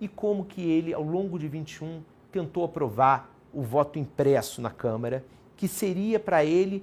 e 0.00 0.08
como 0.08 0.46
que 0.46 0.62
ele, 0.62 0.94
ao 0.94 1.02
longo 1.02 1.38
de 1.38 1.46
21, 1.48 2.00
tentou 2.32 2.64
aprovar 2.64 3.30
o 3.52 3.60
voto 3.60 3.98
impresso 3.98 4.62
na 4.62 4.70
Câmara, 4.70 5.22
que 5.54 5.68
seria 5.68 6.18
para 6.18 6.44
ele 6.44 6.82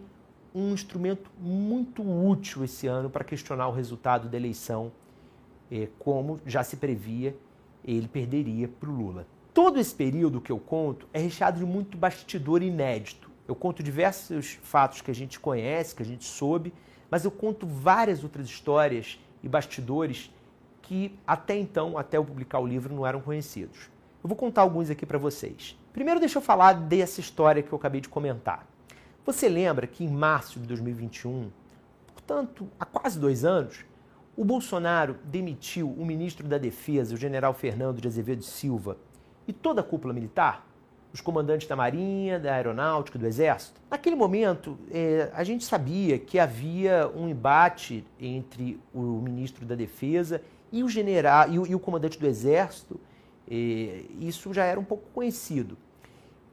um 0.54 0.74
instrumento 0.74 1.32
muito 1.40 2.04
útil 2.04 2.64
esse 2.64 2.86
ano 2.86 3.10
para 3.10 3.24
questionar 3.24 3.68
o 3.68 3.72
resultado 3.72 4.30
da 4.30 4.38
eleição, 4.38 4.92
eh, 5.72 5.88
como 5.98 6.40
já 6.46 6.64
se 6.64 6.78
previa, 6.78 7.36
ele 7.84 8.08
perderia 8.08 8.68
para 8.68 8.90
o 8.90 8.94
Lula. 8.94 9.26
Todo 9.54 9.80
esse 9.80 9.96
período 9.96 10.40
que 10.40 10.52
eu 10.52 10.60
conto 10.60 11.08
é 11.12 11.20
recheado 11.20 11.58
de 11.58 11.66
muito 11.66 11.98
bastidor 11.98 12.62
inédito. 12.62 13.27
Eu 13.48 13.56
conto 13.56 13.82
diversos 13.82 14.60
fatos 14.62 15.02
que 15.02 15.10
a 15.10 15.16
gente 15.16 15.40
conhece, 15.40 15.96
que 15.96 16.04
a 16.04 16.06
gente 16.06 16.26
soube, 16.26 16.74
mas 17.10 17.24
eu 17.24 17.32
conto 17.32 17.66
várias 17.66 18.24
outras 18.24 18.48
histórias 18.48 19.20
e 19.42 19.48
bastidores 19.48 20.32
que 20.82 21.18
até 21.26 21.56
então, 21.56 21.98
até 21.98 22.18
eu 22.18 22.26
publicar 22.26 22.60
o 22.60 22.68
livro, 22.68 22.94
não 22.94 23.06
eram 23.06 23.22
conhecidos. 23.22 23.90
Eu 24.24 24.28
vou 24.28 24.36
contar 24.36 24.62
alguns 24.62 24.90
aqui 24.90 25.06
para 25.06 25.18
vocês. 25.18 25.78
Primeiro, 25.94 26.20
deixa 26.20 26.38
eu 26.38 26.42
falar 26.42 26.74
dessa 26.74 27.20
história 27.20 27.64
que 27.64 27.72
eu 27.72 27.78
acabei 27.78 28.02
de 28.02 28.10
comentar. 28.10 28.68
Você 29.26 29.48
lembra 29.50 29.88
que 29.88 30.04
em 30.04 30.10
março 30.10 30.60
de 30.60 30.68
2021, 30.68 31.50
portanto, 32.14 32.68
há 32.80 32.86
quase 32.86 33.20
dois 33.20 33.44
anos, 33.44 33.86
o 34.36 34.46
Bolsonaro 34.46 35.18
demitiu 35.24 35.90
o 35.90 36.06
ministro 36.06 36.48
da 36.48 36.58
Defesa, 36.58 37.16
o 37.16 37.18
general 37.18 37.54
Fernando 37.54 38.00
de 38.00 38.08
Azevedo 38.08 38.44
Silva, 38.44 38.98
e 39.48 39.54
toda 39.54 39.82
a 39.82 39.84
cúpula 39.84 40.14
militar? 40.14 40.67
Os 41.14 41.22
comandantes 41.22 41.68
da 41.68 41.76
Marinha, 41.76 42.40
da 42.40 42.54
Aeronáutica, 42.54 43.18
do 43.18 43.26
Exército. 43.26 43.82
Naquele 43.90 44.16
momento, 44.16 44.78
é, 44.92 45.32
a 45.34 45.44
gente 45.44 45.64
sabia 45.64 46.20
que 46.20 46.38
havia 46.38 47.10
um 47.16 47.28
embate 47.28 48.06
entre 48.20 48.80
o 48.94 49.02
ministro 49.22 49.66
da 49.66 49.76
Defesa 49.76 50.42
e 50.72 50.84
o 50.84 50.90
general 50.90 51.50
e 51.50 51.60
o, 51.60 51.68
e 51.68 51.76
o 51.76 51.80
comandante 51.80 52.20
do 52.20 52.28
Exército. 52.28 53.00
É, 53.50 54.04
isso 54.20 54.54
já 54.54 54.66
era 54.66 54.80
um 54.80 54.84
pouco 54.84 55.06
conhecido. 55.14 55.78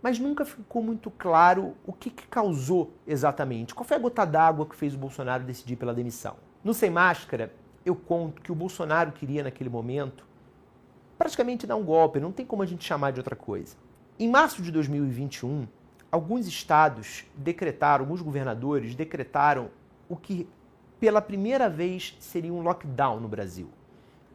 Mas 0.01 0.19
nunca 0.19 0.45
ficou 0.45 0.83
muito 0.83 1.11
claro 1.11 1.75
o 1.87 1.93
que, 1.93 2.11
que 2.11 2.27
causou 2.27 2.93
exatamente. 3.07 3.75
Qual 3.75 3.87
foi 3.87 3.97
a 3.97 4.01
gota 4.01 4.25
d'água 4.25 4.67
que 4.67 4.77
fez 4.77 4.95
o 4.95 4.99
Bolsonaro 4.99 5.45
decidir 5.45 5.77
pela 5.77 5.95
demissão? 5.95 6.37
No 6.63 6.75
Sem 6.75 6.91
Máscara, 6.91 7.53
eu 7.85 7.97
conto 7.97 8.43
que 8.43 8.53
o 8.53 8.55
Bolsonaro 8.55 9.13
queria, 9.13 9.43
naquele 9.43 9.71
momento, 9.71 10.27
praticamente 11.19 11.67
dar 11.67 11.77
um 11.77 11.85
golpe, 11.85 12.21
não 12.21 12.33
tem 12.33 12.45
como 12.45 12.63
a 12.63 12.67
gente 12.67 12.85
chamar 12.85 13.13
de 13.13 13.21
outra 13.21 13.35
coisa. 13.35 13.77
Em 14.17 14.29
março 14.29 14.63
de 14.63 14.71
2021, 14.71 15.67
alguns 16.11 16.47
estados 16.47 17.25
decretaram, 17.37 18.05
alguns 18.05 18.23
governadores 18.23 18.95
decretaram 18.95 19.71
o 20.09 20.15
que 20.15 20.49
pela 21.01 21.21
primeira 21.21 21.69
vez 21.69 22.17
seria 22.21 22.53
um 22.53 22.63
lockdown 22.63 23.19
no 23.19 23.27
Brasil. 23.27 23.69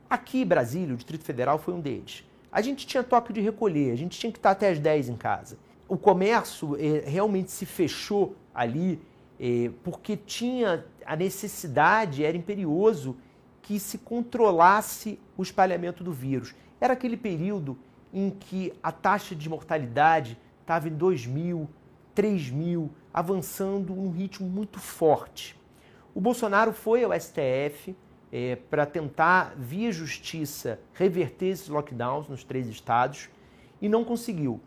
Aqui, 0.10 0.44
Brasília, 0.44 0.94
o 0.94 0.98
Distrito 0.98 1.24
Federal 1.24 1.58
foi 1.58 1.74
um 1.74 1.80
deles. 1.80 2.26
A 2.52 2.62
gente 2.62 2.86
tinha 2.86 3.02
toque 3.04 3.32
de 3.32 3.40
recolher, 3.40 3.94
a 3.94 3.96
gente 3.96 4.20
tinha 4.20 4.34
que 4.34 4.38
estar 4.38 4.52
até 4.52 4.70
as 4.70 4.80
10 4.80 5.08
em 5.08 5.16
casa. 5.16 5.58
O 5.88 5.98
comércio 5.98 6.76
eh, 6.76 7.06
realmente 7.06 7.50
se 7.50 7.66
fechou 7.66 8.36
ali 8.54 9.02
eh, 9.40 9.72
porque 9.82 10.18
tinha 10.18 10.86
a 11.06 11.16
necessidade, 11.16 12.26
era 12.26 12.36
imperioso 12.36 13.16
que 13.62 13.80
se 13.80 13.98
controlasse 13.98 15.18
o 15.38 15.42
espalhamento 15.42 16.04
do 16.04 16.12
vírus. 16.12 16.54
Era 16.82 16.94
aquele 16.94 17.16
período 17.16 17.78
em 18.14 18.30
que 18.30 18.74
a 18.82 18.92
taxa 18.92 19.36
de 19.36 19.50
mortalidade 19.50 20.38
estava 20.62 20.88
em 20.88 20.94
2 20.94 21.26
mil, 21.26 21.70
3 22.16 22.50
mil, 22.50 22.92
avançando 23.14 23.94
num 23.94 24.12
ritmo 24.12 24.48
muito 24.48 24.80
forte. 24.80 25.60
O 26.14 26.22
Bolsonaro 26.22 26.74
foi 26.74 27.04
ao 27.04 27.12
STF 27.20 27.96
é, 28.32 28.56
para 28.56 28.86
tentar, 28.86 29.54
via 29.58 29.92
justiça, 29.92 30.80
reverter 30.94 31.48
esses 31.48 31.68
lockdowns 31.68 32.28
nos 32.28 32.44
três 32.44 32.68
estados 32.68 33.30
e 33.82 33.90
não 33.90 34.04
conseguiu. 34.04 34.60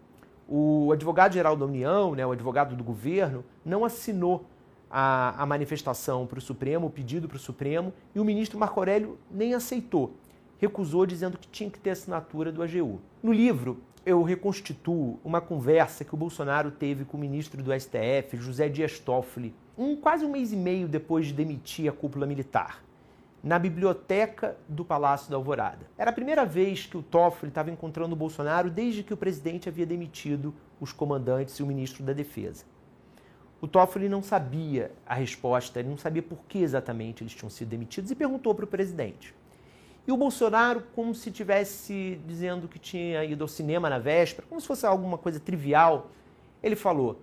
O 0.48 0.90
advogado-geral 0.92 1.56
da 1.56 1.64
União, 1.64 2.14
né, 2.14 2.26
o 2.26 2.32
advogado 2.32 2.74
do 2.74 2.84
governo, 2.84 3.44
não 3.64 3.84
assinou 3.84 4.44
a, 4.90 5.42
a 5.42 5.46
manifestação 5.46 6.26
para 6.26 6.38
o 6.38 6.42
Supremo, 6.42 6.88
o 6.88 6.90
pedido 6.90 7.26
para 7.28 7.36
o 7.36 7.40
Supremo, 7.40 7.92
e 8.14 8.20
o 8.20 8.24
ministro 8.24 8.58
Marco 8.58 8.78
Aurélio 8.78 9.18
nem 9.30 9.54
aceitou. 9.54 10.14
Recusou, 10.62 11.04
dizendo 11.04 11.36
que 11.36 11.48
tinha 11.48 11.68
que 11.68 11.80
ter 11.80 11.90
assinatura 11.90 12.52
do 12.52 12.62
AGU. 12.62 13.00
No 13.20 13.32
livro, 13.32 13.80
eu 14.06 14.22
reconstituo 14.22 15.18
uma 15.24 15.40
conversa 15.40 16.04
que 16.04 16.14
o 16.14 16.16
Bolsonaro 16.16 16.70
teve 16.70 17.04
com 17.04 17.16
o 17.16 17.20
ministro 17.20 17.60
do 17.60 17.72
STF, 17.72 18.36
José 18.36 18.68
Dias 18.68 19.00
Toffoli, 19.00 19.52
um, 19.76 19.96
quase 19.96 20.24
um 20.24 20.30
mês 20.30 20.52
e 20.52 20.56
meio 20.56 20.86
depois 20.86 21.26
de 21.26 21.32
demitir 21.32 21.90
a 21.90 21.92
cúpula 21.92 22.26
militar, 22.26 22.80
na 23.42 23.58
biblioteca 23.58 24.56
do 24.68 24.84
Palácio 24.84 25.28
da 25.28 25.36
Alvorada. 25.36 25.84
Era 25.98 26.10
a 26.10 26.14
primeira 26.14 26.46
vez 26.46 26.86
que 26.86 26.96
o 26.96 27.02
Toffoli 27.02 27.50
estava 27.50 27.68
encontrando 27.68 28.12
o 28.12 28.16
Bolsonaro 28.16 28.70
desde 28.70 29.02
que 29.02 29.12
o 29.12 29.16
presidente 29.16 29.68
havia 29.68 29.84
demitido 29.84 30.54
os 30.80 30.92
comandantes 30.92 31.56
e 31.56 31.62
o 31.64 31.66
ministro 31.66 32.04
da 32.04 32.12
Defesa. 32.12 32.64
O 33.60 33.66
Toffoli 33.66 34.08
não 34.08 34.22
sabia 34.22 34.92
a 35.04 35.14
resposta, 35.16 35.80
ele 35.80 35.88
não 35.88 35.98
sabia 35.98 36.22
por 36.22 36.38
que 36.48 36.58
exatamente 36.58 37.24
eles 37.24 37.34
tinham 37.34 37.50
sido 37.50 37.70
demitidos 37.70 38.12
e 38.12 38.14
perguntou 38.14 38.54
para 38.54 38.64
o 38.64 38.68
presidente. 38.68 39.34
E 40.06 40.10
o 40.10 40.16
Bolsonaro, 40.16 40.82
como 40.94 41.14
se 41.14 41.30
tivesse 41.30 42.20
dizendo 42.26 42.66
que 42.66 42.78
tinha 42.78 43.24
ido 43.24 43.44
ao 43.44 43.48
cinema 43.48 43.88
na 43.88 43.98
véspera, 43.98 44.46
como 44.48 44.60
se 44.60 44.66
fosse 44.66 44.84
alguma 44.84 45.16
coisa 45.16 45.38
trivial, 45.38 46.10
ele 46.62 46.74
falou: 46.74 47.20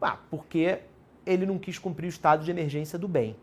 ah, 0.00 0.18
porque 0.30 0.80
ele 1.24 1.46
não 1.46 1.58
quis 1.58 1.78
cumprir 1.78 2.06
o 2.06 2.10
estado 2.10 2.44
de 2.44 2.50
emergência 2.50 2.98
do 2.98 3.08
bem. 3.08 3.36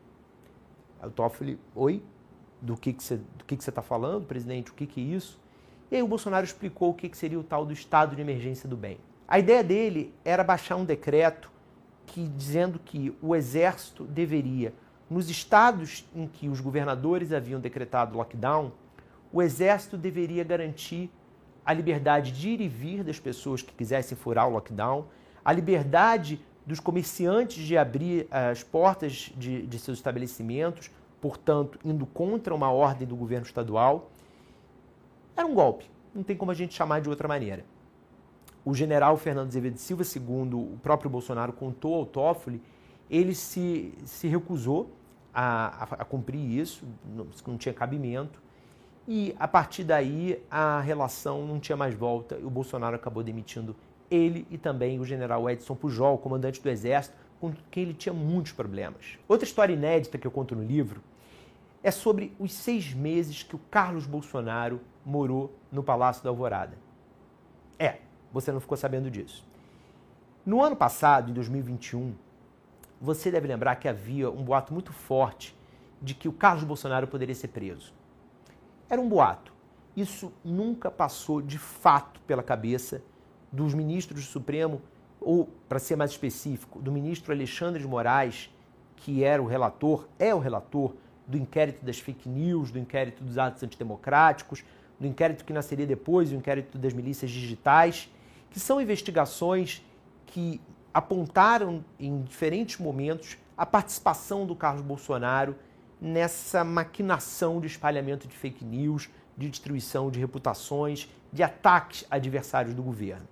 Aí 1.00 1.08
o 1.08 1.12
Toffoli, 1.12 1.60
oi? 1.76 2.04
Do 2.62 2.76
que, 2.76 2.92
você 2.92 3.20
que 3.46 3.56
que 3.56 3.64
está 3.64 3.82
falando, 3.82 4.26
presidente? 4.26 4.72
O 4.72 4.74
que, 4.74 4.88
que 4.88 5.00
é 5.00 5.04
isso? 5.04 5.40
E 5.92 5.96
aí 5.96 6.04
o 6.04 6.08
Bolsonaro 6.08 6.44
explicou 6.44 6.90
o 6.90 6.94
que, 6.94 7.08
que 7.08 7.18
seria 7.18 7.40
o 7.40 7.44
tal 7.44 7.66
do 7.66 7.72
estado 7.72 8.16
de 8.16 8.22
emergência 8.22 8.68
do 8.68 8.76
bem. 8.76 8.98
A 9.28 9.40
ideia 9.40 9.64
dele 9.64 10.14
era 10.26 10.44
baixar 10.44 10.76
um 10.76 10.86
decreto 10.86 11.52
que 12.06 12.28
dizendo 12.28 12.80
que 12.80 13.16
o 13.22 13.36
exército 13.36 14.06
deveria, 14.06 14.74
nos 15.10 15.30
estados 15.30 16.06
em 16.16 16.28
que 16.28 16.50
os 16.50 16.60
governadores 16.60 17.32
haviam 17.32 17.60
decretado 17.60 18.18
lockdown, 18.18 18.72
o 19.32 19.42
exército 19.42 19.98
deveria 19.98 20.44
garantir 20.44 21.10
a 21.66 21.74
liberdade 21.74 22.32
de 22.32 22.50
ir 22.50 22.62
e 22.62 22.68
vir 22.68 23.04
das 23.04 23.20
pessoas 23.20 23.62
que 23.62 23.74
quisessem 23.74 24.18
furar 24.18 24.48
o 24.48 24.52
lockdown, 24.52 25.06
a 25.44 25.52
liberdade 25.52 26.40
dos 26.66 26.80
comerciantes 26.80 27.66
de 27.66 27.78
abrir 27.78 28.28
as 28.30 28.64
portas 28.64 29.32
de, 29.38 29.66
de 29.66 29.80
seus 29.80 29.98
estabelecimentos, 29.98 30.92
portanto, 31.22 31.80
indo 31.84 32.06
contra 32.06 32.54
uma 32.54 32.72
ordem 32.72 33.08
do 33.08 33.16
governo 33.16 33.46
estadual. 33.46 34.12
Era 35.36 35.48
um 35.48 35.54
golpe, 35.54 35.90
não 36.14 36.24
tem 36.24 36.36
como 36.36 36.52
a 36.52 36.54
gente 36.54 36.74
chamar 36.74 37.00
de 37.00 37.10
outra 37.10 37.28
maneira. 37.28 37.64
O 38.66 38.74
general 38.74 39.16
Fernando 39.16 39.48
Azevedo 39.48 39.78
Silva, 39.78 40.04
segundo 40.04 40.60
o 40.60 40.78
próprio 40.84 41.10
Bolsonaro 41.10 41.54
contou 41.54 41.96
ao 41.96 42.06
Toffoli, 42.06 42.62
ele 43.10 43.34
se, 43.34 43.94
se 44.06 44.28
recusou 44.28 44.92
a, 45.34 45.84
a, 45.84 45.84
a 45.84 46.06
cumprir 46.06 46.40
isso, 46.40 46.86
não, 47.06 47.28
não 47.46 47.58
tinha 47.58 47.74
cabimento, 47.74 48.42
e 49.08 49.36
a 49.40 49.48
partir 49.48 49.84
daí 49.84 50.44
a 50.52 50.82
relação 50.82 51.46
não 51.48 51.60
tinha 51.60 51.78
mais 51.78 51.96
volta 51.96 52.36
e 52.36 52.44
o 52.44 52.50
Bolsonaro 52.50 52.96
acabou 52.96 53.24
demitindo 53.24 53.76
ele 54.12 54.46
e 54.52 54.58
também 54.58 55.00
o 55.00 55.06
general 55.06 55.50
Edson 55.50 55.76
Pujol, 55.76 56.18
comandante 56.18 56.62
do 56.62 56.70
Exército, 56.70 57.16
com 57.40 57.54
quem 57.72 57.84
ele 57.84 57.94
tinha 57.94 58.14
muitos 58.14 58.52
problemas. 58.52 59.18
Outra 59.28 59.48
história 59.48 59.74
inédita 59.74 60.18
que 60.18 60.28
eu 60.28 60.32
conto 60.32 60.56
no 60.56 60.64
livro 60.64 61.02
é 61.84 61.92
sobre 61.92 62.36
os 62.38 62.52
seis 62.52 62.94
meses 62.94 63.44
que 63.44 63.56
o 63.56 63.60
Carlos 63.72 64.06
Bolsonaro 64.06 64.82
morou 65.06 65.54
no 65.72 65.84
Palácio 65.84 66.24
da 66.24 66.30
Alvorada. 66.30 66.78
É, 67.80 68.00
você 68.34 68.52
não 68.52 68.60
ficou 68.60 68.76
sabendo 68.76 69.10
disso. 69.10 69.46
No 70.46 70.62
ano 70.62 70.76
passado, 70.76 71.30
em 71.30 71.34
2021, 71.34 72.14
você 73.00 73.32
deve 73.32 73.48
lembrar 73.48 73.76
que 73.76 73.88
havia 73.88 74.30
um 74.30 74.44
boato 74.44 74.74
muito 74.74 74.92
forte 74.92 75.56
de 76.02 76.14
que 76.14 76.28
o 76.28 76.34
Carlos 76.34 76.64
Bolsonaro 76.64 77.08
poderia 77.08 77.36
ser 77.36 77.50
preso. 77.50 77.94
Era 78.90 79.02
um 79.02 79.08
boato. 79.10 79.54
Isso 79.96 80.32
nunca 80.44 80.92
passou 80.92 81.42
de 81.42 81.58
fato 81.58 82.20
pela 82.22 82.44
cabeça 82.44 83.02
dos 83.52 83.74
ministros 83.74 84.26
do 84.26 84.30
Supremo, 84.30 84.82
ou, 85.20 85.50
para 85.68 85.80
ser 85.80 85.96
mais 85.96 86.12
específico, 86.12 86.80
do 86.80 86.92
ministro 86.92 87.34
Alexandre 87.34 87.82
de 87.82 87.88
Moraes, 87.88 88.54
que 88.98 89.24
era 89.24 89.42
o 89.42 89.46
relator, 89.46 90.08
é 90.20 90.34
o 90.34 90.40
relator 90.40 90.94
do 91.26 91.38
inquérito 91.38 91.84
das 91.84 92.00
fake 92.00 92.30
news, 92.30 92.72
do 92.72 92.80
inquérito 92.80 93.24
dos 93.24 93.38
atos 93.38 93.64
antidemocráticos, 93.64 94.64
do 95.00 95.08
inquérito 95.08 95.44
que 95.44 95.54
nasceria 95.54 95.86
depois, 95.86 96.32
o 96.32 96.36
inquérito 96.36 96.78
das 96.78 96.94
milícias 96.94 97.30
digitais, 97.30 98.10
que 98.50 98.60
são 98.60 98.80
investigações 98.80 99.84
que 100.28 100.62
apontaram 100.98 101.84
em 102.00 102.22
diferentes 102.22 102.78
momentos 102.80 103.38
a 103.58 103.66
participação 103.66 104.46
do 104.46 104.56
Carlos 104.56 104.82
Bolsonaro 104.82 105.56
nessa 106.00 106.64
maquinação 106.64 107.60
de 107.60 107.68
espalhamento 107.68 108.28
de 108.28 108.36
fake 108.36 108.64
news, 108.64 109.10
de 109.38 109.50
destruição 109.50 110.10
de 110.10 110.20
reputações, 110.20 111.10
de 111.32 111.44
ataques 111.44 112.06
a 112.10 112.16
adversários 112.16 112.74
do 112.74 112.82
governo 112.82 113.28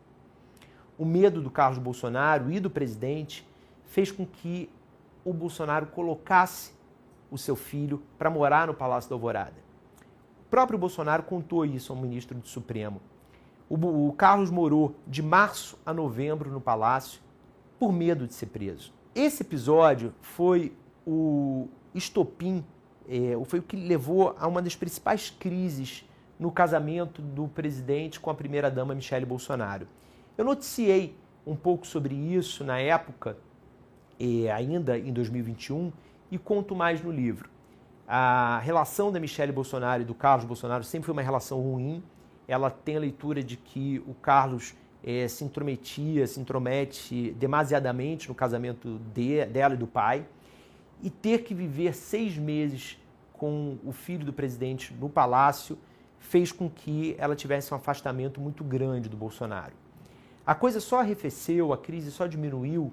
o 0.97 1.05
medo 1.05 1.41
do 1.41 1.49
Carlos 1.49 1.77
Bolsonaro 1.77 2.51
e 2.51 2.59
do 2.59 2.69
presidente 2.69 3.47
fez 3.85 4.11
com 4.11 4.25
que 4.25 4.69
o 5.23 5.33
Bolsonaro 5.33 5.87
colocasse 5.87 6.73
o 7.29 7.37
seu 7.37 7.55
filho 7.55 8.01
para 8.17 8.29
morar 8.29 8.67
no 8.67 8.73
Palácio 8.73 9.09
da 9.09 9.15
Alvorada. 9.15 9.55
O 10.41 10.49
próprio 10.49 10.77
Bolsonaro 10.77 11.23
contou 11.23 11.65
isso 11.65 11.91
ao 11.91 11.99
ministro 11.99 12.37
do 12.37 12.47
Supremo. 12.47 13.01
O, 13.67 14.13
Carlos 14.13 14.51
morou 14.51 14.95
de 15.07 15.23
março 15.23 15.77
a 15.85 15.93
novembro 15.93 16.51
no 16.51 16.61
palácio 16.61 17.19
por 17.85 17.93
medo 17.93 18.25
de 18.25 18.33
ser 18.33 18.47
preso. 18.47 18.91
Esse 19.13 19.43
episódio 19.43 20.11
foi 20.19 20.73
o 21.05 21.67
estopim, 21.93 22.65
é, 23.07 23.37
foi 23.45 23.59
o 23.59 23.61
que 23.61 23.75
levou 23.75 24.35
a 24.39 24.47
uma 24.47 24.59
das 24.59 24.75
principais 24.75 25.29
crises 25.29 26.03
no 26.39 26.51
casamento 26.51 27.21
do 27.21 27.47
presidente 27.47 28.19
com 28.19 28.31
a 28.31 28.33
primeira-dama 28.33 28.95
Michele 28.95 29.23
Bolsonaro. 29.23 29.87
Eu 30.35 30.43
noticiei 30.43 31.15
um 31.45 31.55
pouco 31.55 31.85
sobre 31.85 32.15
isso 32.15 32.63
na 32.63 32.79
época, 32.79 33.37
ainda 34.51 34.97
em 34.97 35.13
2021, 35.13 35.93
e 36.31 36.39
conto 36.39 36.75
mais 36.75 37.03
no 37.03 37.11
livro. 37.11 37.51
A 38.07 38.57
relação 38.63 39.11
da 39.11 39.19
Michelle 39.19 39.51
Bolsonaro 39.51 40.01
e 40.01 40.05
do 40.05 40.15
Carlos 40.15 40.43
Bolsonaro 40.43 40.83
sempre 40.83 41.05
foi 41.05 41.13
uma 41.13 41.21
relação 41.21 41.61
ruim. 41.61 42.03
Ela 42.47 42.71
tem 42.71 42.97
a 42.97 42.99
leitura 42.99 43.43
de 43.43 43.55
que 43.55 44.03
o 44.07 44.15
Carlos 44.15 44.73
é, 45.03 45.27
se 45.27 45.43
intrometia, 45.43 46.25
se 46.27 46.39
intromete 46.39 47.31
demasiadamente 47.39 48.27
no 48.27 48.35
casamento 48.35 48.99
de, 49.13 49.45
dela 49.45 49.73
e 49.73 49.77
do 49.77 49.87
pai. 49.87 50.25
E 51.01 51.09
ter 51.09 51.43
que 51.43 51.53
viver 51.53 51.93
seis 51.93 52.37
meses 52.37 52.97
com 53.33 53.77
o 53.83 53.91
filho 53.91 54.25
do 54.25 54.33
presidente 54.33 54.93
no 54.93 55.09
palácio 55.09 55.77
fez 56.19 56.51
com 56.51 56.69
que 56.69 57.15
ela 57.17 57.35
tivesse 57.35 57.73
um 57.73 57.77
afastamento 57.77 58.41
muito 58.41 58.63
grande 58.63 59.07
do 59.07 59.17
Bolsonaro. 59.17 59.73
A 60.45 60.55
coisa 60.55 60.79
só 60.79 60.99
arrefeceu, 60.99 61.73
a 61.73 61.77
crise 61.77 62.11
só 62.11 62.27
diminuiu 62.27 62.91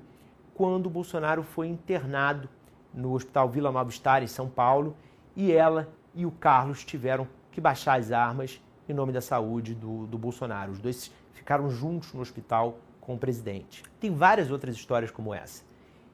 quando 0.54 0.86
o 0.86 0.90
Bolsonaro 0.90 1.42
foi 1.42 1.68
internado 1.68 2.48
no 2.92 3.14
Hospital 3.14 3.48
Vila 3.48 3.72
Nova 3.72 3.90
Star, 3.90 4.22
em 4.22 4.26
São 4.26 4.48
Paulo, 4.48 4.96
e 5.34 5.50
ela 5.50 5.88
e 6.14 6.26
o 6.26 6.30
Carlos 6.30 6.84
tiveram 6.84 7.26
que 7.50 7.60
baixar 7.60 7.98
as 7.98 8.12
armas 8.12 8.60
em 8.88 8.92
nome 8.92 9.12
da 9.12 9.20
saúde 9.20 9.74
do, 9.74 10.06
do 10.06 10.18
Bolsonaro. 10.18 10.72
Os 10.72 10.78
dois 10.78 11.10
ficaram 11.32 11.70
juntos 11.70 12.12
no 12.12 12.20
hospital 12.20 12.78
com 13.00 13.14
o 13.14 13.18
presidente. 13.18 13.82
Tem 14.00 14.14
várias 14.14 14.50
outras 14.50 14.76
histórias 14.76 15.10
como 15.10 15.34
essa. 15.34 15.62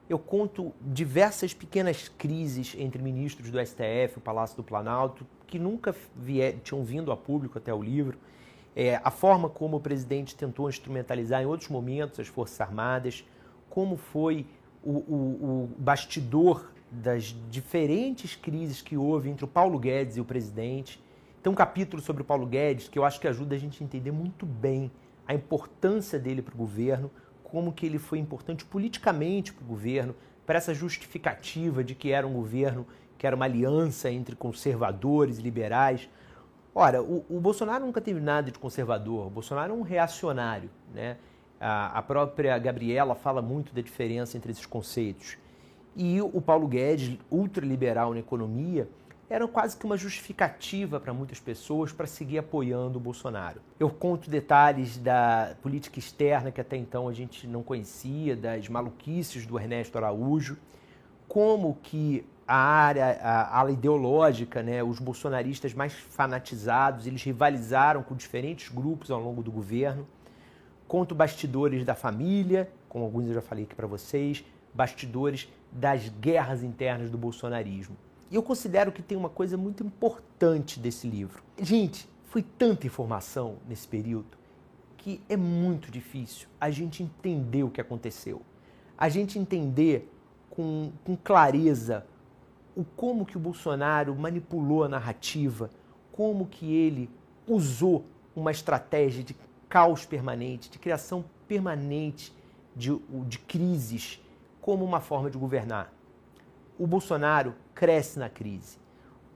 Eu 0.09 0.19
conto 0.19 0.73
diversas 0.81 1.53
pequenas 1.53 2.09
crises 2.09 2.75
entre 2.79 3.03
ministros 3.03 3.51
do 3.51 3.65
STF, 3.65 4.17
o 4.17 4.21
Palácio 4.21 4.57
do 4.57 4.65
Planalto, 4.65 5.27
que 5.47 5.59
nunca 5.59 5.95
vier, 6.17 6.57
tinham 6.65 6.83
vindo 6.83 7.13
a 7.13 7.17
público 7.17 7.59
até 7.59 7.73
o 7.75 7.83
livro, 7.83 8.19
é, 8.75 9.01
a 9.03 9.11
forma 9.11 9.49
como 9.49 9.77
o 9.77 9.81
presidente 9.81 10.37
tentou 10.37 10.69
instrumentalizar 10.69 11.43
em 11.43 11.47
outros 11.47 11.69
momentos 11.69 12.21
as 12.21 12.29
Forças 12.29 12.61
Armadas, 12.61 13.25
como 13.69 13.97
foi 13.97 14.47
o, 14.83 14.93
o, 14.93 15.65
o 15.65 15.71
bastidor 15.79 16.71
das 16.91 17.35
diferentes 17.51 18.35
crises 18.35 18.81
que 18.81 18.97
houve 18.97 19.29
entre 19.29 19.45
o 19.45 19.49
Paulo 19.49 19.79
Guedes 19.79 20.17
e 20.17 20.21
o 20.21 20.25
presidente. 20.25 21.03
Tem 21.43 21.53
um 21.53 21.57
capítulo 21.57 22.01
sobre 22.01 22.23
o 22.23 22.25
Paulo 22.25 22.47
Guedes 22.47 22.89
que 22.89 22.99
eu 22.99 23.05
acho 23.05 23.21
que 23.21 23.29
ajuda 23.29 23.57
a 23.57 23.59
gente 23.59 23.83
a 23.83 23.85
entender 23.85 24.13
muito 24.13 24.47
bem 24.47 24.91
a 25.29 25.35
importância 25.35 26.19
dele 26.19 26.41
para 26.41 26.55
o 26.55 26.57
governo, 26.57 27.11
como 27.45 27.73
que 27.73 27.85
ele 27.85 27.99
foi 27.99 28.19
importante 28.19 28.65
politicamente 28.65 29.53
para 29.53 29.63
o 29.63 29.67
governo, 29.69 30.15
para 30.47 30.57
essa 30.57 30.73
justificativa 30.73 31.85
de 31.85 31.95
que 31.95 32.11
era 32.11 32.27
um 32.27 32.33
governo 32.33 32.87
que 33.19 33.27
era 33.27 33.37
uma 33.37 33.45
aliança 33.45 34.11
entre 34.11 34.35
conservadores 34.35 35.39
e 35.39 35.43
liberais. 35.43 36.09
Ora, 36.75 37.03
o, 37.03 37.25
o 37.29 37.41
Bolsonaro 37.41 37.85
nunca 37.85 38.01
teve 38.01 38.21
nada 38.21 38.51
de 38.51 38.59
conservador, 38.59 39.27
o 39.27 39.31
Bolsonaro 39.31 39.75
é 39.75 39.77
um 39.77 39.83
reacionário. 39.83 40.71
Né? 40.95 41.19
A, 41.61 41.99
a 41.99 42.03
própria 42.03 42.57
Gabriela 42.59 43.15
fala 43.15 43.43
muito 43.43 43.75
da 43.75 43.83
diferença 43.83 44.37
entre 44.37 44.53
esses 44.53 44.65
conceitos. 44.65 45.37
E 45.97 46.23
o 46.23 46.41
Paulo 46.41 46.69
Guedes, 46.69 47.19
ultraliberal 47.29 48.15
na 48.15 48.21
economia, 48.21 48.89
era 49.31 49.47
quase 49.47 49.77
que 49.77 49.85
uma 49.85 49.97
justificativa 49.97 50.99
para 50.99 51.13
muitas 51.13 51.39
pessoas 51.39 51.93
para 51.93 52.07
seguir 52.07 52.39
apoiando 52.39 52.97
o 52.97 53.01
Bolsonaro. 53.01 53.61
Eu 53.79 53.91
conto 53.91 54.31
detalhes 54.31 54.97
da 54.97 55.55
política 55.63 55.99
externa 55.99 56.51
que 56.51 56.61
até 56.61 56.77
então 56.77 57.09
a 57.09 57.13
gente 57.13 57.47
não 57.47 57.63
conhecia, 57.63 58.35
das 58.35 58.69
maluquices 58.69 59.45
do 59.45 59.59
Ernesto 59.59 59.99
Araújo, 59.99 60.57
como 61.29 61.77
que 61.83 62.25
a 62.47 62.57
área, 62.57 63.19
a 63.21 63.59
ala 63.59 63.71
ideológica, 63.71 64.63
né, 64.63 64.83
os 64.83 64.99
bolsonaristas 64.99 65.75
mais 65.75 65.93
fanatizados, 65.93 67.07
eles 67.07 67.23
rivalizaram 67.23 68.03
com 68.03 68.15
diferentes 68.15 68.71
grupos 68.71 69.11
ao 69.11 69.21
longo 69.21 69.43
do 69.43 69.53
governo. 69.53 70.07
Conto 70.87 71.15
bastidores 71.15 71.85
da 71.85 71.95
família, 71.95 72.71
como 72.89 73.05
alguns 73.05 73.29
eu 73.29 73.35
já 73.35 73.43
falei 73.43 73.65
aqui 73.65 73.75
para 73.75 73.87
vocês, 73.87 74.43
bastidores 74.73 75.47
das 75.71 76.09
guerras 76.09 76.63
internas 76.63 77.11
do 77.11 77.19
bolsonarismo. 77.19 77.95
E 78.31 78.35
eu 78.35 78.43
considero 78.43 78.93
que 78.93 79.03
tem 79.03 79.17
uma 79.17 79.31
coisa 79.31 79.57
muito 79.57 79.85
importante 79.85 80.79
desse 80.79 81.09
livro. 81.09 81.43
Gente, 81.61 82.09
foi 82.27 82.43
tanta 82.43 82.87
informação 82.87 83.57
nesse 83.67 83.89
período 83.89 84.37
que 84.99 85.21
é 85.29 85.37
muito 85.37 85.91
difícil 85.91 86.49
a 86.61 86.71
gente 86.71 87.03
entender 87.03 87.63
o 87.63 87.71
que 87.71 87.81
aconteceu. 87.81 88.43
A 88.97 89.09
gente 89.09 89.39
entender 89.39 90.13
com, 90.51 90.93
com 91.05 91.17
clareza 91.17 92.05
o 92.77 92.85
como 92.85 93.25
que 93.25 93.37
o 93.37 93.41
Bolsonaro 93.41 94.15
manipulou 94.15 94.85
a 94.85 94.89
narrativa, 94.89 95.71
como 96.13 96.47
que 96.47 96.75
ele 96.75 97.09
usou 97.47 98.05
uma 98.37 98.51
estratégia 98.51 99.25
de 99.25 99.35
caos 99.69 100.05
permanente, 100.05 100.71
de 100.71 100.79
criação 100.79 101.25
permanente 101.47 102.33
de, 102.77 102.97
de 103.27 103.39
crises 103.39 104.21
como 104.61 104.85
uma 104.85 105.01
forma 105.01 105.31
de 105.31 105.39
governar. 105.39 105.93
O 106.79 106.87
Bolsonaro 106.87 107.55
cresce 107.75 108.19
na 108.19 108.29
crise. 108.29 108.79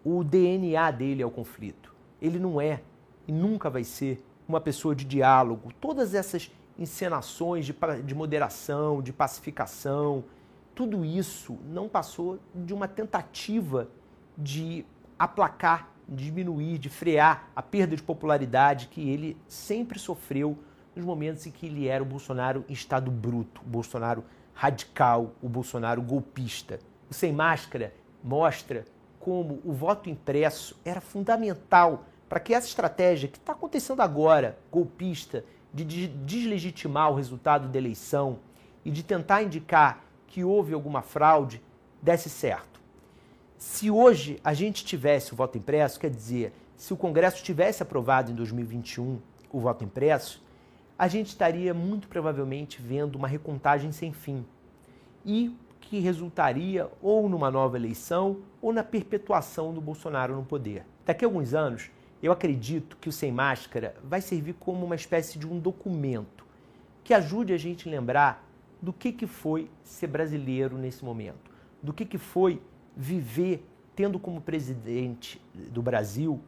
O 0.05 0.23
DNA 0.23 0.91
dele 0.93 1.23
é 1.23 1.27
o 1.27 1.31
conflito. 1.31 1.93
Ele 2.21 2.39
não 2.39 2.61
é 2.61 2.81
e 3.27 3.33
nunca 3.33 3.69
vai 3.69 3.83
ser 3.83 4.25
uma 4.47 4.61
pessoa 4.61 4.95
de 4.95 5.05
diálogo. 5.05 5.73
Todas 5.81 6.15
essas 6.15 6.51
encenações 6.79 7.67
de, 7.67 7.75
de 8.05 8.15
moderação, 8.15 9.03
de 9.03 9.13
pacificação, 9.13 10.25
tudo 10.75 11.05
isso 11.05 11.59
não 11.65 11.89
passou 11.89 12.39
de 12.55 12.73
uma 12.73 12.87
tentativa 12.87 13.89
de 14.39 14.85
aplacar, 15.19 15.91
diminuir, 16.09 16.79
de 16.79 16.89
frear 16.89 17.49
a 17.55 17.63
perda 17.63 17.97
de 17.97 18.03
popularidade 18.03 18.89
que 18.89 19.09
ele 19.09 19.37
sempre 19.47 19.99
sofreu 19.99 20.59
nos 20.95 21.05
momentos 21.05 21.47
em 21.47 21.51
que 21.51 21.67
ele 21.67 21.89
era 21.89 22.03
o 22.03 22.07
Bolsonaro 22.07 22.65
em 22.69 22.73
estado 22.73 23.11
bruto, 23.11 23.63
o 23.65 23.69
Bolsonaro 23.69 24.25
radical, 24.55 25.35
o 25.43 25.49
Bolsonaro 25.49 26.03
golpista. 26.03 26.79
O 27.13 27.15
sem 27.15 27.31
máscara 27.31 27.93
mostra 28.25 28.87
como 29.21 29.61
o 29.67 29.73
voto 29.75 30.09
impresso 30.09 30.81
era 30.83 30.99
fundamental 30.99 32.07
para 32.27 32.41
que 32.41 32.55
essa 32.55 32.67
estratégia 32.67 33.29
que 33.29 33.37
está 33.37 33.53
acontecendo 33.53 34.01
agora, 34.01 34.59
golpista, 34.71 35.45
de 35.75 36.09
deslegitimar 36.09 37.13
o 37.13 37.15
resultado 37.15 37.69
da 37.69 37.77
eleição 37.77 38.39
e 38.83 38.91
de 38.91 39.03
tentar 39.03 39.43
indicar 39.43 40.03
que 40.27 40.43
houve 40.43 40.73
alguma 40.73 41.03
fraude, 41.03 41.63
desse 42.01 42.31
certo. 42.31 42.81
Se 43.59 43.91
hoje 43.91 44.41
a 44.43 44.55
gente 44.55 44.83
tivesse 44.83 45.35
o 45.35 45.37
voto 45.37 45.59
impresso, 45.59 46.01
quer 46.01 46.09
dizer, 46.09 46.55
se 46.79 46.95
o 46.95 46.97
Congresso 46.97 47.45
tivesse 47.45 47.83
aprovado 47.83 48.33
em 48.33 48.35
2021 48.35 49.21
o 49.53 49.61
voto 49.61 49.85
impresso, 49.85 50.43
a 50.99 51.09
gente 51.09 51.27
estaria 51.27 51.75
muito 51.75 52.09
provavelmente 52.09 52.81
vendo 52.81 53.17
uma 53.17 53.29
recontagem 53.29 53.93
sem 53.93 54.15
fim. 54.15 54.47
E 55.27 55.55
que 55.83 55.99
resultaria 55.99 56.89
ou 57.03 57.29
numa 57.29 57.51
nova 57.51 57.77
eleição 57.77 58.39
ou 58.63 58.73
na 58.73 58.83
perpetuação 58.83 59.75
do 59.75 59.81
Bolsonaro 59.81 60.35
no 60.35 60.45
poder. 60.45 60.87
Daqui 61.05 61.25
a 61.25 61.29
alguns 61.29 61.53
anos, 61.53 61.91
eu 62.23 62.31
acredito 62.31 62.97
que 62.97 63.09
o 63.09 63.13
Sem 63.13 63.33
Máscara 63.33 63.95
vai 64.03 64.21
servir 64.21 64.55
como 64.55 64.87
uma 64.87 64.95
espécie 64.95 65.39
de 65.39 65.47
um 65.47 65.59
documento 65.59 66.47
que 67.03 67.13
ajude 67.13 67.53
a 67.53 67.59
gente 67.59 67.89
a 67.89 67.91
lembrar 67.91 68.49
do 68.81 68.93
que, 68.93 69.13
que 69.13 69.27
foi 69.27 69.69
ser 69.83 70.07
brasileiro 70.07 70.79
nesse 70.79 71.05
momento, 71.05 71.51
do 71.83 71.93
que, 71.93 72.05
que 72.05 72.19
foi 72.19 72.63
viver 72.97 73.67
tendo 73.95 74.19
como 74.19 74.41
presidente 74.41 75.41
do 75.55 75.83
Brasil 75.83 76.41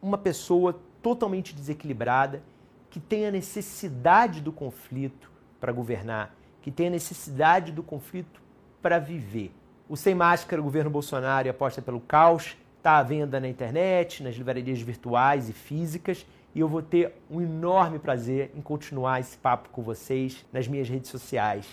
uma 0.00 0.18
pessoa 0.18 0.80
totalmente 1.02 1.54
desequilibrada, 1.54 2.42
que 2.90 2.98
tem 2.98 3.26
a 3.26 3.30
necessidade 3.30 4.40
do 4.40 4.52
conflito 4.52 5.30
para 5.60 5.72
governar, 5.72 6.34
que 6.62 6.70
tem 6.70 6.86
a 6.86 6.90
necessidade 6.90 7.72
do 7.72 7.82
conflito 7.82 8.40
para 8.80 8.98
viver. 8.98 9.52
O 9.88 9.96
Sem 9.96 10.14
Máscara, 10.14 10.62
governo 10.62 10.88
Bolsonaro 10.88 11.50
aposta 11.50 11.82
pelo 11.82 12.00
caos, 12.00 12.56
está 12.78 12.98
à 12.98 13.02
venda 13.02 13.38
na 13.38 13.48
internet, 13.48 14.22
nas 14.22 14.34
livrarias 14.36 14.80
virtuais 14.80 15.48
e 15.48 15.52
físicas, 15.52 16.24
e 16.54 16.60
eu 16.60 16.68
vou 16.68 16.80
ter 16.80 17.14
um 17.30 17.40
enorme 17.40 17.98
prazer 17.98 18.52
em 18.54 18.60
continuar 18.60 19.20
esse 19.20 19.36
papo 19.36 19.68
com 19.70 19.82
vocês 19.82 20.46
nas 20.52 20.68
minhas 20.68 20.88
redes 20.88 21.10
sociais. 21.10 21.66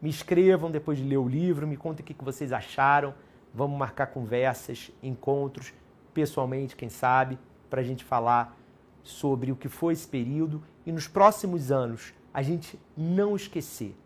Me 0.00 0.10
escrevam 0.10 0.70
depois 0.70 0.98
de 0.98 1.04
ler 1.04 1.16
o 1.16 1.28
livro, 1.28 1.66
me 1.66 1.76
contem 1.76 2.04
o 2.04 2.06
que 2.06 2.24
vocês 2.24 2.52
acharam. 2.52 3.14
Vamos 3.54 3.78
marcar 3.78 4.08
conversas, 4.08 4.90
encontros, 5.02 5.72
pessoalmente, 6.12 6.76
quem 6.76 6.88
sabe, 6.88 7.38
para 7.70 7.80
a 7.80 7.84
gente 7.84 8.04
falar 8.04 8.56
sobre 9.02 9.50
o 9.50 9.56
que 9.56 9.68
foi 9.68 9.92
esse 9.92 10.06
período 10.06 10.62
e 10.84 10.92
nos 10.92 11.08
próximos 11.08 11.72
anos 11.72 12.12
a 12.34 12.42
gente 12.42 12.78
não 12.96 13.34
esquecer 13.34 13.96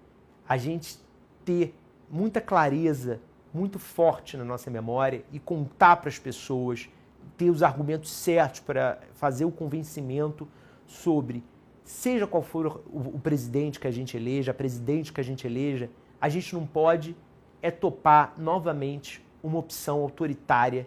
a 0.49 0.57
gente 0.57 0.99
ter 1.45 1.75
muita 2.11 2.41
clareza, 2.41 3.21
muito 3.53 3.79
forte 3.79 4.37
na 4.37 4.45
nossa 4.45 4.71
memória 4.71 5.23
e 5.31 5.39
contar 5.39 5.97
para 5.97 6.09
as 6.09 6.19
pessoas, 6.19 6.89
ter 7.37 7.51
os 7.51 7.63
argumentos 7.63 8.11
certos 8.11 8.61
para 8.61 8.99
fazer 9.13 9.45
o 9.45 9.51
convencimento 9.51 10.49
sobre, 10.87 11.45
seja 11.85 12.27
qual 12.27 12.43
for 12.43 12.81
o, 12.87 13.17
o 13.17 13.21
presidente 13.21 13.79
que 13.79 13.87
a 13.87 13.91
gente 13.91 14.17
eleja, 14.17 14.53
a 14.53 14.55
presidente 14.55 15.13
que 15.13 15.21
a 15.21 15.25
gente 15.25 15.47
eleja, 15.47 15.91
a 16.19 16.29
gente 16.31 16.55
não 16.55 16.67
pode 16.67 17.15
é 17.61 17.71
topar 17.71 18.35
novamente 18.39 19.25
uma 19.43 19.59
opção 19.59 20.01
autoritária 20.01 20.87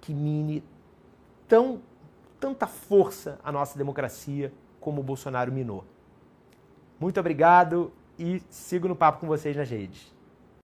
que 0.00 0.12
mine 0.12 0.64
tão, 1.46 1.80
tanta 2.40 2.66
força 2.66 3.38
a 3.44 3.52
nossa 3.52 3.78
democracia 3.78 4.52
como 4.80 5.00
o 5.00 5.04
Bolsonaro 5.04 5.52
minou. 5.52 5.84
Muito 7.02 7.18
obrigado 7.18 7.90
e 8.16 8.40
sigo 8.48 8.86
no 8.86 8.94
papo 8.94 9.18
com 9.18 9.26
vocês 9.26 9.56
nas 9.56 9.68
redes. 9.68 10.14